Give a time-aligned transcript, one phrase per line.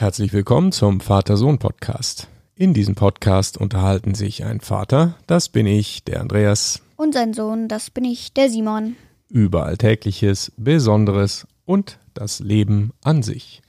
[0.00, 2.28] Herzlich willkommen zum Vater-Sohn-Podcast.
[2.54, 7.66] In diesem Podcast unterhalten sich ein Vater, das bin ich, der Andreas, Und sein Sohn,
[7.66, 8.94] das bin ich, der Simon.
[9.28, 13.60] über Alltägliches, Besonderes und das Leben an sich.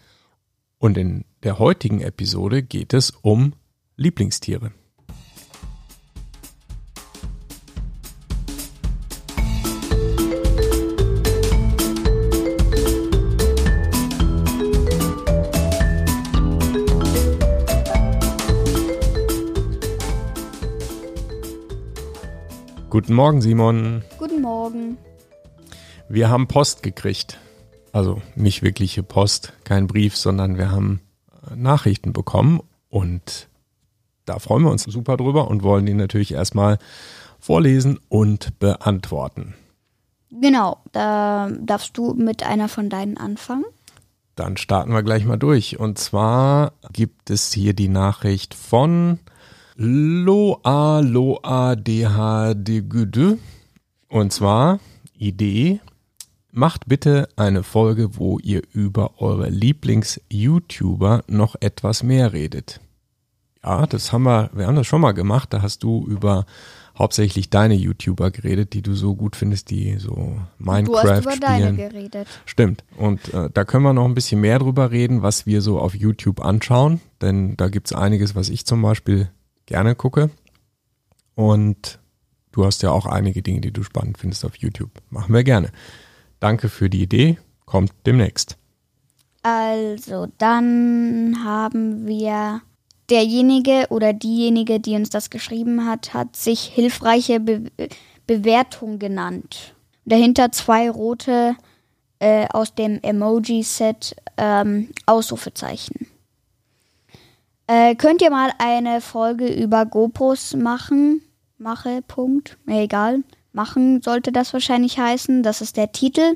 [0.78, 3.54] Und in der heutigen Episode geht es um
[3.96, 4.72] Lieblingstiere.
[22.90, 24.02] Guten Morgen, Simon.
[24.18, 24.98] Guten Morgen.
[26.08, 27.38] Wir haben Post gekriegt.
[27.92, 31.00] Also nicht wirkliche Post, kein Brief, sondern wir haben
[31.52, 33.48] äh, Nachrichten bekommen und
[34.26, 36.80] da freuen wir uns super drüber und wollen die natürlich erstmal
[37.40, 39.54] vorlesen und beantworten.
[40.32, 43.66] Genau, da darfst du mit einer von deinen anfangen.
[44.36, 45.80] Dann starten wir gleich mal durch.
[45.80, 49.20] Und zwar gibt es hier die Nachricht von
[49.82, 53.38] Loa Loa DHDGD.
[54.10, 54.82] Und zwar
[55.18, 55.80] Idee.
[56.52, 62.82] Macht bitte eine Folge, wo ihr über eure Lieblings-YouTuber noch etwas mehr redet.
[63.64, 65.54] Ja, das haben wir, wir haben das schon mal gemacht.
[65.54, 66.46] Da hast du über
[66.98, 71.38] hauptsächlich deine YouTuber geredet, die du so gut findest, die so Du hast Minecraft über
[71.38, 71.78] deine spielen.
[71.78, 72.28] geredet.
[72.46, 72.84] Stimmt.
[72.98, 75.96] Und äh, da können wir noch ein bisschen mehr drüber reden, was wir so auf
[75.96, 77.00] YouTube anschauen.
[77.22, 79.30] Denn da gibt's einiges, was ich zum Beispiel
[79.70, 80.30] gerne gucke.
[81.36, 82.00] Und
[82.52, 84.92] du hast ja auch einige Dinge, die du spannend findest auf YouTube.
[85.10, 85.72] Machen wir gerne.
[86.40, 87.38] Danke für die Idee.
[87.66, 88.58] Kommt demnächst.
[89.42, 92.62] Also, dann haben wir
[93.10, 97.72] derjenige oder diejenige, die uns das geschrieben hat, hat sich hilfreiche Be
[98.28, 99.74] Bewertung genannt.
[100.06, 101.56] Dahinter zwei rote
[102.20, 106.06] äh, aus dem Emoji-Set ähm, Ausrufezeichen.
[107.72, 111.22] Äh, könnt ihr mal eine Folge über GoPros machen?
[111.60, 112.58] Mache, Punkt.
[112.66, 113.20] Mir egal.
[113.54, 115.44] Machen sollte das wahrscheinlich heißen.
[115.44, 116.36] Das ist der Titel.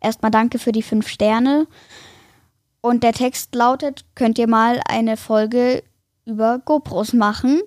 [0.00, 1.66] Erstmal danke für die fünf Sterne.
[2.82, 5.82] Und der Text lautet, könnt ihr mal eine Folge
[6.26, 7.62] über GoPros machen?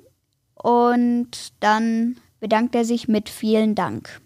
[0.53, 4.21] Und dann bedankt er sich mit vielen Dank.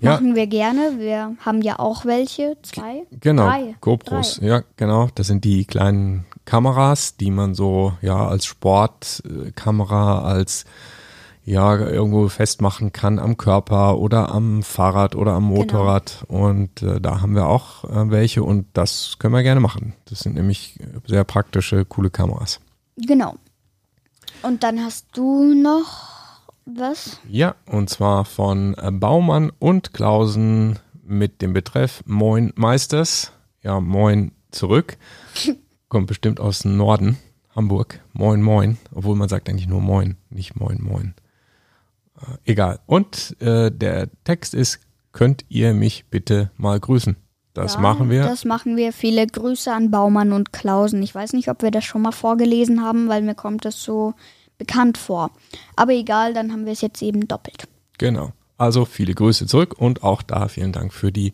[0.00, 0.12] Ja.
[0.12, 0.98] Machen wir gerne.
[0.98, 2.56] Wir haben ja auch welche.
[2.62, 3.02] Zwei?
[3.20, 3.74] Genau, Drei.
[3.82, 4.36] GoPros.
[4.36, 4.46] Drei.
[4.46, 5.08] Ja, genau.
[5.14, 10.64] Das sind die kleinen Kameras, die man so ja als Sportkamera, als
[11.44, 15.56] ja irgendwo festmachen kann am Körper oder am Fahrrad oder am Genau.
[15.60, 16.24] Motorrad.
[16.26, 19.92] Und äh, da haben wir auch äh, welche und das können wir gerne machen.
[20.06, 22.60] Das sind nämlich sehr praktische, coole Kameras.
[22.96, 23.34] Genau.
[24.40, 27.20] Und dann hast du noch was?
[27.28, 33.32] Ja, und zwar von äh, Baumann und Klausen mit dem Betreff Moin Meisters.
[33.62, 34.96] Ja, moin zurück.
[35.88, 37.16] Kommt bestimmt aus dem Norden,
[37.54, 38.00] Hamburg.
[38.12, 38.76] Moin, moin.
[38.94, 41.14] Obwohl man sagt eigentlich nur moin, nicht moin, moin.
[42.20, 42.80] Äh, egal.
[42.86, 44.80] Und äh, der Text ist,
[45.12, 47.16] könnt ihr mich bitte mal grüßen?
[47.54, 48.22] Das Ja, machen wir.
[48.22, 48.92] Das machen wir.
[48.92, 51.02] Viele Grüße an Baumann und Klausen.
[51.02, 54.14] Ich weiß nicht, ob wir das schon mal vorgelesen haben, weil mir kommt das so
[54.58, 55.30] bekannt vor.
[55.74, 57.66] Aber egal, dann haben wir es jetzt eben doppelt.
[57.96, 58.32] Genau.
[58.58, 61.32] Also viele Grüße zurück und auch da vielen Dank für die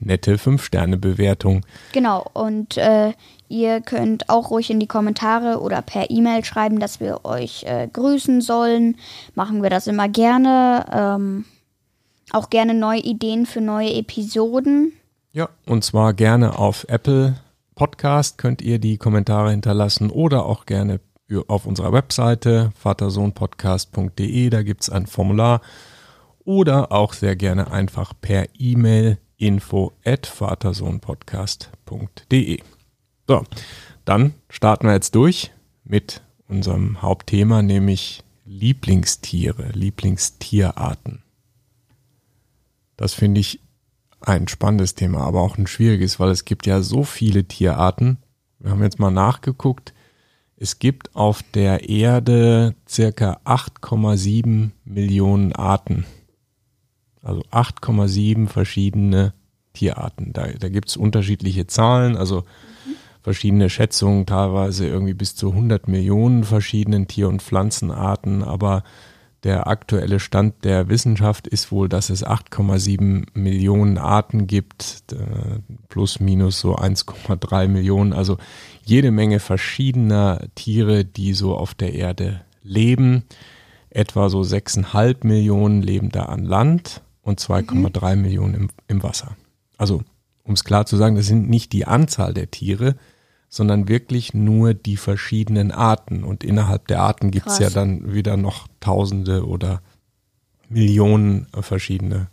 [0.00, 1.64] nette 5-Sterne-Bewertung.
[1.92, 3.12] Genau, und äh,
[3.48, 7.88] ihr könnt auch ruhig in die Kommentare oder per E-Mail schreiben, dass wir euch äh,
[7.92, 8.96] grüßen sollen.
[9.34, 10.86] Machen wir das immer gerne.
[10.92, 11.44] Ähm,
[12.32, 14.92] auch gerne neue Ideen für neue Episoden.
[15.32, 17.36] Ja, und zwar gerne auf Apple
[17.74, 21.00] Podcast könnt ihr die Kommentare hinterlassen oder auch gerne
[21.46, 25.60] auf unserer Webseite vatersohnpodcast.de, da gibt's ein Formular
[26.44, 32.60] oder auch sehr gerne einfach per E-Mail info at vatersohnpodcast.de.
[33.26, 33.44] So,
[34.04, 35.52] dann starten wir jetzt durch
[35.84, 41.22] mit unserem Hauptthema, nämlich Lieblingstiere, Lieblingstierarten.
[42.96, 43.60] Das finde ich
[44.20, 48.18] ein spannendes Thema, aber auch ein schwieriges, weil es gibt ja so viele Tierarten.
[48.58, 49.94] Wir haben jetzt mal nachgeguckt.
[50.56, 56.04] Es gibt auf der Erde circa 8,7 Millionen Arten.
[57.22, 59.34] Also 8,7 verschiedene
[59.72, 60.32] Tierarten.
[60.32, 62.44] Da, da gibt es unterschiedliche Zahlen, also
[63.22, 68.82] verschiedene Schätzungen, teilweise irgendwie bis zu 100 Millionen verschiedenen Tier- und Pflanzenarten, aber
[69.42, 76.20] der aktuelle Stand der Wissenschaft ist wohl, dass es 8,7 Millionen Arten gibt, äh, plus
[76.20, 78.36] minus so 1,3 Millionen, also
[78.84, 83.24] jede Menge verschiedener Tiere, die so auf der Erde leben.
[83.88, 89.36] Etwa so 6,5 Millionen leben da an Land und 2,3 Millionen im, im Wasser.
[89.76, 90.02] Also,
[90.42, 92.96] um es klar zu sagen, das sind nicht die Anzahl der Tiere,
[93.48, 96.22] sondern wirklich nur die verschiedenen Arten.
[96.22, 99.82] Und innerhalb der Arten gibt es ja dann wieder noch Tausende oder
[100.68, 102.28] Millionen verschiedene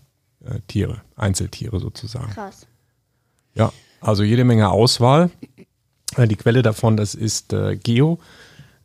[0.45, 2.31] äh, Tiere, Einzeltiere sozusagen.
[2.31, 2.67] Krass.
[3.55, 5.31] Ja, also jede Menge Auswahl.
[6.15, 8.19] Äh, die Quelle davon, das ist äh, Geo.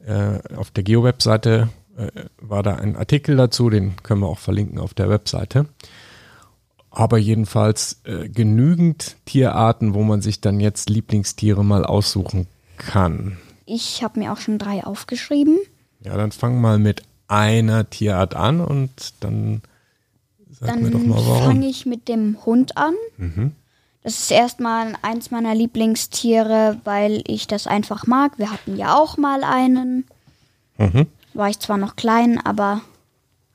[0.04, 1.68] Äh, auf der Geo-Webseite
[2.40, 5.66] war da ein Artikel dazu, den können wir auch verlinken auf der Webseite.
[6.90, 12.46] Aber jedenfalls äh, genügend Tierarten, wo man sich dann jetzt Lieblingstiere mal aussuchen
[12.76, 13.38] kann.
[13.64, 15.58] Ich habe mir auch schon drei aufgeschrieben.
[16.04, 19.62] Ja, dann fang mal mit einer Tierart an und dann
[20.50, 21.44] sag Dann mir doch mal warum.
[21.44, 22.94] fange ich mit dem Hund an.
[23.16, 23.52] Mhm.
[24.02, 28.38] Das ist erstmal eins meiner Lieblingstiere, weil ich das einfach mag.
[28.38, 30.04] Wir hatten ja auch mal einen.
[30.76, 31.06] Mhm.
[31.34, 32.82] War ich zwar noch klein, aber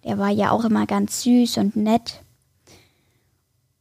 [0.04, 2.22] der war ja auch immer ganz süß und nett.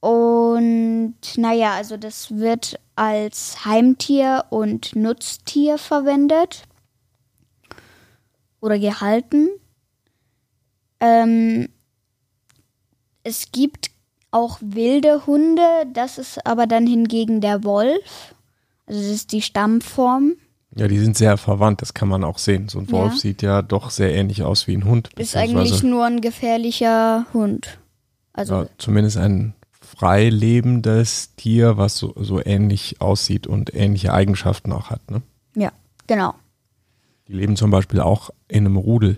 [0.01, 6.63] Und naja, also das wird als Heimtier und Nutztier verwendet
[8.61, 9.49] oder gehalten.
[11.01, 11.69] Ähm,
[13.23, 13.91] es gibt
[14.31, 18.35] auch wilde Hunde, das ist aber dann hingegen der Wolf.
[18.87, 20.37] Also das ist die Stammform.
[20.77, 22.69] Ja, die sind sehr verwandt, das kann man auch sehen.
[22.69, 23.19] So ein Wolf Ja.
[23.19, 25.09] sieht ja doch sehr ähnlich aus wie ein Hund.
[25.17, 27.79] Ist eigentlich nur ein gefährlicher Hund.
[28.35, 34.71] Also ja, zumindest ein frei lebendes Tier, was so, so ähnlich aussieht und ähnliche Eigenschaften
[34.73, 35.11] auch hat.
[35.11, 35.23] Ne?
[35.55, 35.73] ja,
[36.07, 36.35] genau.
[37.29, 39.17] Die leben zum Beispiel auch in einem Rudel.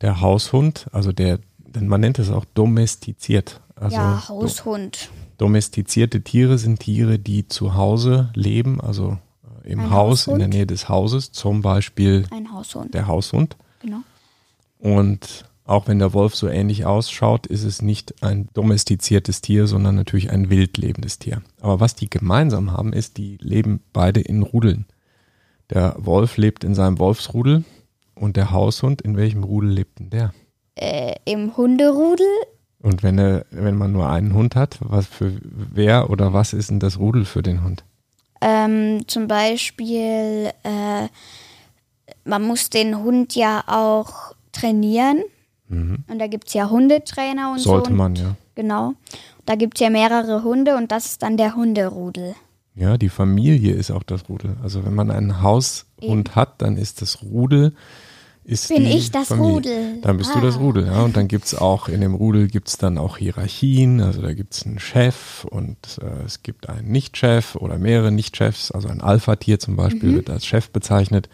[0.00, 3.60] Der Haushund, also der, denn man nennt es auch domestiziert.
[3.76, 5.10] Also ja, Haushund.
[5.38, 9.16] domestizierte Tiere sind Tiere, die zu Hause leben, also
[9.66, 10.40] im Ein Haus, in Haushund?
[10.40, 12.94] der Nähe des Hauses, zum Beispiel Ein Haushund.
[12.94, 13.56] der Haushund.
[13.82, 13.98] Genau.
[14.78, 19.96] Und auch wenn der Wolf so ähnlich ausschaut, ist es nicht ein domestiziertes Tier, sondern
[19.96, 21.42] natürlich ein wild lebendes Tier.
[21.60, 24.86] Aber was die gemeinsam haben, ist, die leben beide in Rudeln.
[25.70, 27.64] Der Wolf lebt in seinem Wolfsrudel
[28.14, 30.32] und der Haushund, in welchem Rudel lebt denn der?
[30.76, 32.26] Äh, Im Hunderudel
[32.80, 36.70] Und wenn er, wenn man nur einen Hund hat, was für wer oder was ist
[36.70, 37.84] denn das Rudel für den Hund?
[38.40, 41.08] Ähm, zum Beispiel, äh,
[42.24, 45.22] man muss den Hund ja auch trainieren.
[45.68, 47.70] Und da gibt es ja Hundetrainer und so.
[47.70, 47.74] Mhm.
[47.74, 48.36] Sollte man, ja.
[48.54, 48.94] Genau.
[49.46, 52.34] Da gibt es ja mehrere Hunde und das ist dann der Hunderudel.
[52.74, 54.56] Ja, die Familie ist auch das Rudel.
[54.62, 57.72] Also wenn man einen Haushund hat, dann ist das Rudel
[58.46, 59.52] ist Bin ich das Familie.
[59.54, 60.00] Rudel?
[60.02, 60.42] Dann bist du Ah.
[60.42, 61.02] das Rudel, ja.
[61.02, 64.00] Und dann gibt's auch, in dem Rudel gibt's dann auch Hierarchien.
[64.00, 68.70] Also da gibt's einen Chef und äh, es gibt einen Nicht-Chef oder mehrere Nicht-Chefs.
[68.70, 70.14] Also ein Alpha-Tier zum Beispiel Mhm.
[70.16, 71.28] wird als Chef bezeichnet.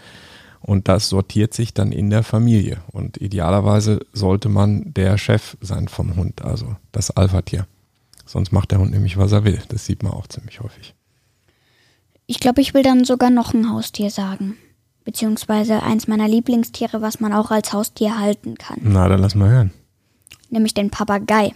[0.60, 2.78] Und das sortiert sich dann in der Familie.
[2.92, 7.66] Und idealerweise sollte man der Chef sein vom Hund, also das Alpha-Tier.
[8.24, 9.60] Sonst macht der Hund nämlich, was er will.
[9.68, 10.94] Das sieht man auch ziemlich häufig.
[12.26, 14.56] Ich glaube, ich will dann sogar noch ein Haustier sagen.
[15.04, 18.78] Beziehungsweise eins meiner Lieblingstiere, was man auch als Haustier halten kann.
[18.82, 19.72] Na, dann lass mal hören.
[20.50, 21.52] Nämlich den Papagei.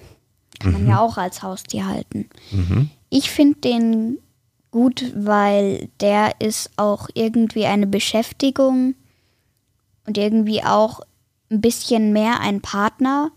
[0.58, 2.28] Kann man ja auch als Haustier halten.
[3.10, 4.18] Ich finde den
[4.70, 8.94] gut, weil der ist auch irgendwie eine Beschäftigung
[10.06, 11.00] und irgendwie auch
[11.50, 13.30] ein bisschen mehr ein Partner,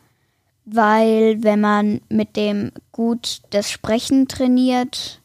[0.66, 5.22] weil wenn man mit dem gut das Sprechen trainiert,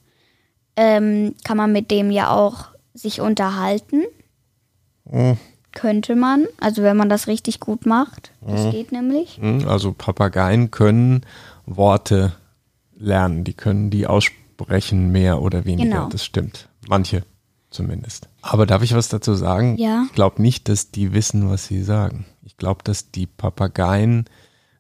[0.76, 4.02] ähm, kann man mit dem ja auch sich unterhalten.
[5.72, 8.30] Könnte man, also wenn man das richtig gut macht.
[8.46, 9.38] Das geht nämlich.
[9.38, 11.23] Hm, Also Papageien können
[11.66, 12.32] Worte
[12.96, 15.88] lernen, die können die aussprechen, mehr oder weniger.
[15.90, 16.08] Genau.
[16.08, 16.68] Das stimmt.
[16.88, 17.25] Manche
[17.70, 18.28] zumindest.
[18.40, 19.76] Aber darf ich was dazu sagen?
[19.78, 20.04] Ja.
[20.06, 22.25] Ich glaube nicht, dass die wissen, was sie sagen.
[22.44, 24.26] Ich glaube, dass die Papageien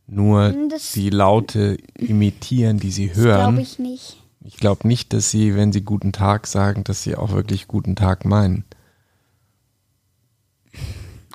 [0.06, 3.40] nur Hm, Das- die Laute imitieren, die sie Das hören.
[3.56, 4.22] glaube ich nicht.
[4.44, 7.96] Ich glaube nicht, dass sie, wenn sie guten Tag sagen, dass sie auch wirklich guten
[7.96, 8.64] Tag meinen.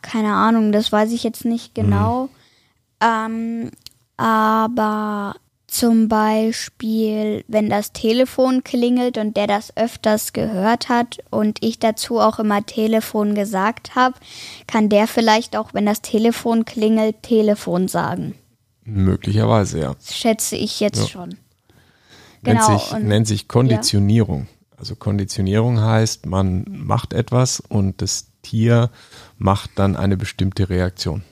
[0.02, 2.30] Keine Ahnung, das weiß ich jetzt nicht genau.
[3.02, 3.72] Ähm,
[4.18, 5.36] aber
[5.68, 12.20] zum Beispiel, wenn das Telefon klingelt und der das öfters gehört hat und ich dazu
[12.20, 14.16] auch immer Telefon gesagt habe,
[14.68, 18.34] kann der vielleicht auch, wenn das Telefon klingelt, Telefon sagen.
[18.84, 19.94] Möglicherweise, ja.
[19.94, 21.08] Das schätze ich jetzt Ja.
[21.08, 21.30] schon.
[21.30, 24.48] nennt, Genau, sich, und- nennt sich Konditionierung.
[24.80, 28.90] Also Konditionierung heißt, man macht etwas und das Tier
[29.38, 31.24] macht dann eine bestimmte Reaktion.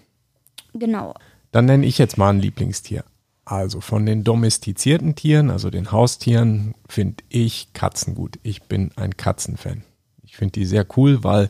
[0.74, 1.14] Genau.
[1.52, 3.06] Dann nenne ich jetzt mal ein Lieblingstier.
[3.46, 8.38] Also von den domestizierten Tieren, also den Haustieren, finde ich Katzen gut.
[8.44, 9.84] Ich bin ein Katzenfan.
[10.24, 11.50] Ich finde die sehr cool, weil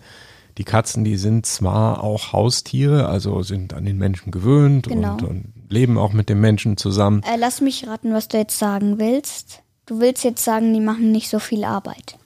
[0.60, 5.14] die Katzen, die sind zwar auch Haustiere, also sind an den Menschen gewöhnt Genau.
[5.14, 7.24] und, und leben auch mit den Menschen zusammen.
[7.24, 9.64] Äh, lass mich raten, was du jetzt sagen willst.
[9.88, 12.18] Du willst jetzt sagen, die machen nicht so viel Arbeit.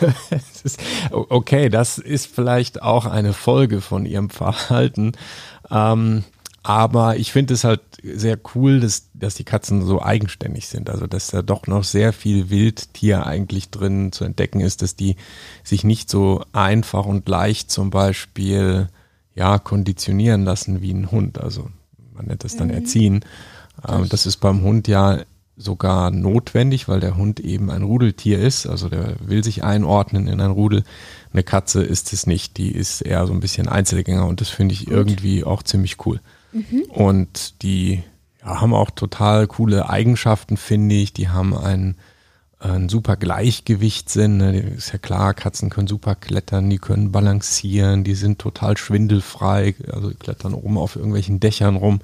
[1.10, 5.12] okay, das ist vielleicht auch eine Folge von ihrem Verhalten.
[5.70, 6.24] Ähm,
[6.62, 10.88] aber ich finde es halt sehr cool, dass, dass die Katzen so eigenständig sind.
[10.88, 15.16] Also, dass da doch noch sehr viel Wildtier eigentlich drin zu entdecken ist, dass die
[15.64, 18.88] sich nicht so einfach und leicht zum Beispiel,
[19.34, 21.38] ja, konditionieren lassen wie ein Hund.
[21.38, 21.68] Also,
[22.14, 22.74] man nennt das dann mhm.
[22.74, 23.24] erziehen.
[23.86, 25.18] Ähm, das ist beim Hund ja
[25.58, 28.66] sogar notwendig, weil der Hund eben ein Rudeltier ist.
[28.66, 30.84] Also, der will sich einordnen in ein Rudel.
[31.32, 32.56] Eine Katze ist es nicht.
[32.56, 34.94] Die ist eher so ein bisschen Einzelgänger und das finde ich Gut.
[34.94, 36.20] irgendwie auch ziemlich cool.
[36.52, 36.82] Mhm.
[36.88, 38.02] Und die
[38.40, 41.12] ja, haben auch total coole Eigenschaften, finde ich.
[41.12, 41.96] Die haben ein,
[42.60, 44.36] ein super Gleichgewichtssinn.
[44.36, 44.60] Ne?
[44.60, 50.12] Ist ja klar, Katzen können super klettern, die können balancieren, die sind total schwindelfrei, also
[50.18, 52.00] klettern oben auf irgendwelchen Dächern rum.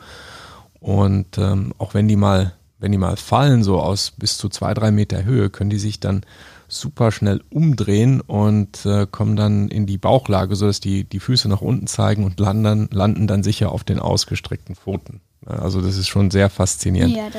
[0.81, 2.53] Und ähm, auch wenn die mal,
[2.85, 6.01] wenn die mal fallen, so aus bis zu zwei, drei Meter Höhe, können die sich
[6.01, 6.21] dann
[6.69, 11.63] super schnell umdrehen und äh, kommen dann in die Bauchlage, sodass die, die Füße nach
[11.63, 15.23] unten zeigen und landen, landen dann sicher auf den ausgestreckten Pfoten.
[15.47, 17.31] Also das ist schon sehr faszinierend, ja,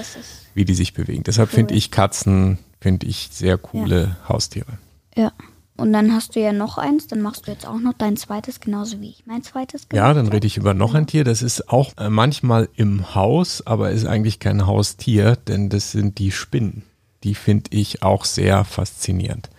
[0.56, 1.22] wie die sich bewegen.
[1.22, 1.58] Deshalb cool.
[1.58, 4.30] finde ich Katzen, finde ich sehr coole ja.
[4.30, 4.80] Haustiere.
[5.16, 5.32] Ja.
[5.78, 8.62] Und dann hast du ja noch eins, dann machst du jetzt auch noch dein zweites,
[8.62, 11.24] genauso wie ich mein zweites gemacht Ja, dann rede ich über noch ein Tier.
[11.24, 16.18] Das ist auch äh, manchmal im Haus, aber ist eigentlich kein Haustier, denn das sind
[16.18, 16.84] die Spinnen
[17.26, 19.50] die finde ich auch sehr faszinierend.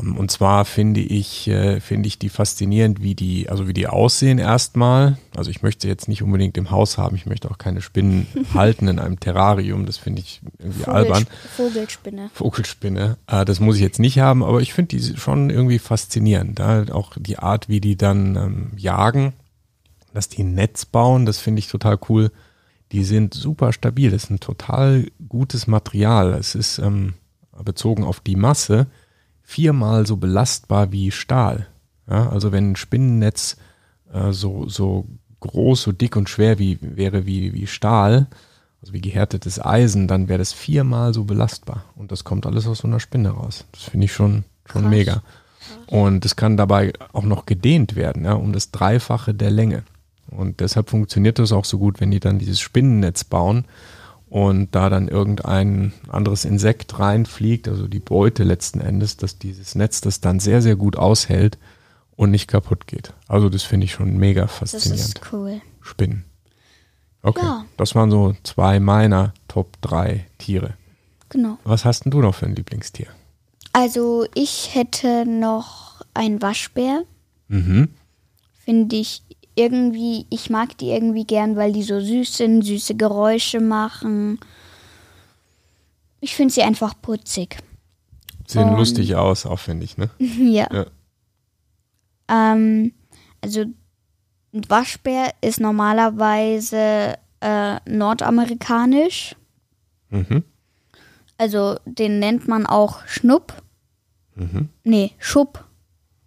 [0.00, 3.86] Ähm, und zwar finde ich, äh, finde ich die faszinierend, wie die, also wie die
[3.86, 5.18] aussehen erstmal.
[5.36, 8.88] Also ich möchte jetzt nicht unbedingt im Haus haben, ich möchte auch keine Spinnen halten
[8.88, 11.26] in einem Terrarium, das finde ich irgendwie Vogel, albern.
[11.56, 12.30] Vogelspinne.
[12.32, 13.16] Vogelspinne.
[13.26, 16.60] Äh, das muss ich jetzt nicht haben, aber ich finde die schon irgendwie faszinierend.
[16.60, 19.32] Auch die Art, wie die dann ähm, jagen,
[20.12, 22.30] dass die ein Netz bauen, das finde ich total cool
[22.92, 24.10] die sind super stabil.
[24.10, 26.34] Das ist ein total gutes Material.
[26.34, 27.14] Es ist ähm,
[27.64, 28.86] bezogen auf die Masse
[29.46, 31.68] viermal so belastbar wie Stahl.
[32.10, 33.56] Ja, also wenn ein Spinnennetz
[34.12, 35.06] äh, so, so
[35.40, 38.26] groß, so dick und schwer wie, wäre wie, wie Stahl,
[38.82, 41.84] also wie gehärtetes Eisen, dann wäre das viermal so belastbar.
[41.94, 43.64] Und das kommt alles aus so einer Spinne raus.
[43.72, 45.22] Das finde ich schon, schon mega.
[45.86, 49.84] Und es kann dabei auch noch gedehnt werden, ja, um das Dreifache der Länge.
[50.28, 53.64] Und deshalb funktioniert das auch so gut, wenn die dann dieses Spinnennetz bauen
[54.36, 60.02] und da dann irgendein anderes Insekt reinfliegt, also die Beute letzten Endes, dass dieses Netz
[60.02, 61.56] das dann sehr, sehr gut aushält
[62.16, 63.14] und nicht kaputt geht.
[63.28, 65.00] Also das finde ich schon mega faszinierend.
[65.00, 65.62] Das ist cool.
[65.80, 66.26] Spinnen.
[67.22, 67.64] Okay, ja.
[67.78, 70.74] das waren so zwei meiner Top 3 Tiere.
[71.30, 71.56] Genau.
[71.64, 73.06] Was hast denn du noch für ein Lieblingstier?
[73.72, 77.04] Also ich hätte noch einen Waschbär.
[77.48, 77.88] Mhm.
[78.66, 79.22] Finde ich
[79.56, 84.38] irgendwie, ich mag die irgendwie gern, weil die so süß sind, süße Geräusche machen.
[86.20, 87.56] Ich finde sie einfach putzig.
[88.46, 90.10] Sehen Und, lustig aus, auch finde ich, ne?
[90.18, 90.68] ja.
[90.72, 90.86] ja.
[92.28, 92.92] Ähm,
[93.40, 99.36] also ein Waschbär ist normalerweise äh, nordamerikanisch.
[100.10, 100.44] Mhm.
[101.38, 103.54] Also den nennt man auch Schnupp.
[104.34, 104.68] Mhm.
[104.84, 105.64] Nee, Schupp.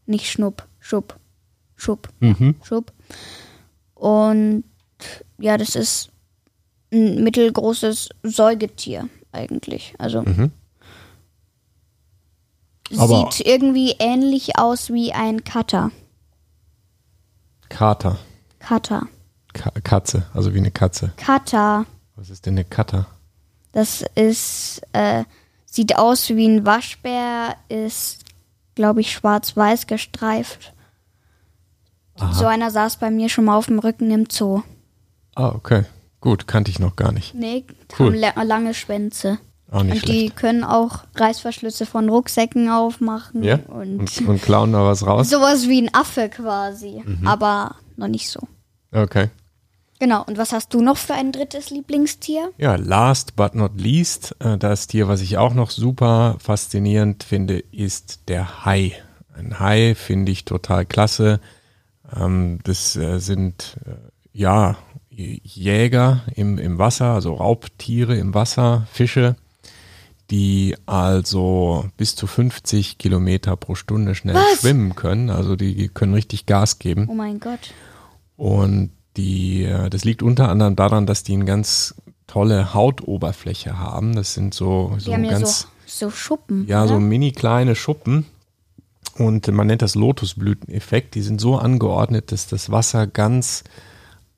[0.05, 1.19] Nicht Schnupp, Schupp.
[1.75, 2.09] Schupp.
[2.19, 2.55] Mhm.
[2.63, 2.91] Schupp.
[3.95, 4.63] Und
[5.37, 6.09] ja, das ist
[6.91, 9.93] ein mittelgroßes Säugetier eigentlich.
[9.97, 10.51] Also mhm.
[12.89, 15.91] sieht irgendwie ähnlich aus wie ein Kater.
[17.69, 18.17] Kater.
[18.59, 19.07] Kater.
[19.53, 21.11] Ka Katze, also wie eine Katze.
[21.17, 21.85] Kater.
[22.15, 23.07] Was ist denn eine Kater?
[23.71, 25.23] Das ist, äh,
[25.65, 28.25] sieht aus wie ein Waschbär, ist,
[28.75, 30.73] glaube ich, schwarz-weiß gestreift.
[32.19, 32.33] Aha.
[32.33, 34.61] So einer saß bei mir schon mal auf dem Rücken im Zoo.
[35.35, 35.85] Ah, okay.
[36.21, 37.33] Gut, kannte ich noch gar nicht.
[37.33, 37.65] Nee,
[37.97, 38.21] cool.
[38.21, 39.39] haben lange Schwänze.
[39.71, 40.19] Auch nicht und schlecht.
[40.19, 43.43] die können auch Reißverschlüsse von Rucksäcken aufmachen.
[43.43, 43.59] Ja?
[43.67, 45.29] Und, und, und klauen da was raus?
[45.29, 47.03] Sowas wie ein Affe quasi.
[47.05, 47.27] Mhm.
[47.27, 48.39] Aber noch nicht so.
[48.91, 49.29] Okay.
[49.99, 52.51] Genau, und was hast du noch für ein drittes Lieblingstier?
[52.57, 57.59] Ja, last but not least, äh, das Tier, was ich auch noch super faszinierend finde,
[57.59, 58.93] ist der Hai.
[59.35, 61.41] Ein Hai finde ich total klasse.
[62.15, 63.91] Ähm, das äh, sind äh,
[64.33, 64.77] ja
[65.11, 69.35] Jäger im, im Wasser, also Raubtiere im Wasser, Fische,
[70.31, 74.59] die also bis zu 50 Kilometer pro Stunde schnell Was?
[74.59, 75.29] schwimmen können.
[75.29, 77.07] Also die können richtig Gas geben.
[77.09, 77.73] Oh mein Gott.
[78.37, 81.95] Und die, äh, das liegt unter anderem daran, dass die eine ganz
[82.27, 84.15] tolle Hautoberfläche haben.
[84.15, 85.29] Das sind so, so ganz.
[85.31, 86.67] Ja so, so Schuppen.
[86.67, 86.93] Ja, oder?
[86.93, 88.25] so mini kleine Schuppen,
[89.19, 91.15] und man nennt das Lotusblüteneffekt.
[91.15, 93.63] Die sind so angeordnet, dass das Wasser ganz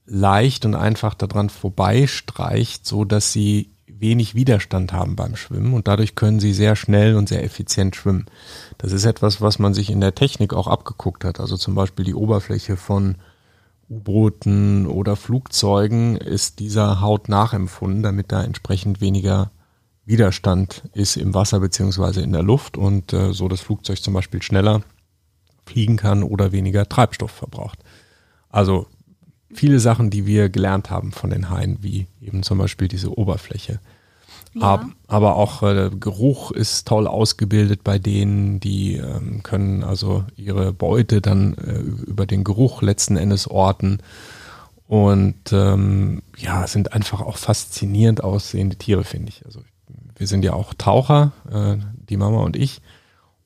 [0.06, 6.16] leicht und einfach daran vorbeistreicht, so dass sie wenig Widerstand haben beim Schwimmen und dadurch
[6.16, 8.26] können sie sehr schnell und sehr effizient schwimmen.
[8.80, 11.40] Das ist etwas, was man sich in der Technik auch abgeguckt hat.
[11.40, 13.16] Also zum Beispiel die Oberfläche von
[13.90, 19.52] U-Booten oder Flugzeugen ist dieser Haut nachempfunden, damit da entsprechend weniger
[20.12, 24.42] Widerstand ist im Wasser beziehungsweise in der Luft und äh, so das Flugzeug zum Beispiel
[24.42, 24.82] schneller
[25.66, 27.80] fliegen kann oder weniger Treibstoff verbraucht.
[28.50, 28.88] Also
[29.54, 33.80] viele Sachen, die wir gelernt haben von den Haien, wie eben zum Beispiel diese Oberfläche.
[34.54, 34.62] Ja.
[34.62, 40.74] Ab, aber auch äh, Geruch ist toll ausgebildet bei denen, die ähm, können also ihre
[40.74, 44.00] Beute dann äh, über den Geruch letzten Endes orten.
[44.88, 49.46] Und ähm, ja, sind einfach auch faszinierend aussehende Tiere, finde ich.
[49.46, 49.62] Also
[50.22, 52.82] wir sind ja auch Taucher, äh, die Mama und ich.